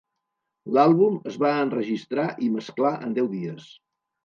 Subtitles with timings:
[0.77, 3.71] L'àlbum es va enregistrar i mesclar en deu dies.